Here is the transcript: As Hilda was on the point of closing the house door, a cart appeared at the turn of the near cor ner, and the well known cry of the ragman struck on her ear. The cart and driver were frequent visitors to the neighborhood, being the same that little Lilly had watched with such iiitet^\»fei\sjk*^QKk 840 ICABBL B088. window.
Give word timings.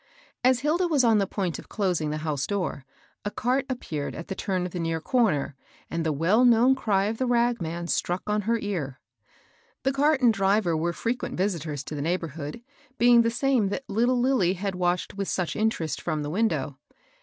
As 0.43 0.61
Hilda 0.61 0.87
was 0.87 1.03
on 1.03 1.19
the 1.19 1.27
point 1.27 1.59
of 1.59 1.69
closing 1.69 2.09
the 2.09 2.17
house 2.25 2.47
door, 2.47 2.85
a 3.23 3.29
cart 3.29 3.67
appeared 3.69 4.15
at 4.15 4.29
the 4.29 4.33
turn 4.33 4.65
of 4.65 4.71
the 4.71 4.79
near 4.79 4.99
cor 4.99 5.31
ner, 5.31 5.55
and 5.91 6.03
the 6.03 6.11
well 6.11 6.43
known 6.43 6.73
cry 6.73 7.05
of 7.05 7.19
the 7.19 7.27
ragman 7.27 7.85
struck 7.85 8.23
on 8.27 8.41
her 8.49 8.57
ear. 8.57 8.99
The 9.83 9.93
cart 9.93 10.19
and 10.21 10.33
driver 10.33 10.75
were 10.75 10.91
frequent 10.91 11.37
visitors 11.37 11.83
to 11.83 11.93
the 11.93 12.01
neighborhood, 12.01 12.63
being 12.97 13.21
the 13.21 13.29
same 13.29 13.69
that 13.69 13.87
little 13.87 14.19
Lilly 14.19 14.53
had 14.53 14.73
watched 14.73 15.13
with 15.13 15.27
such 15.27 15.51
iiitet^\»fei\sjk*^QKk 15.51 15.61
840 16.01 16.01
ICABBL 16.23 16.29
B088. 16.29 16.31
window. 16.31 16.77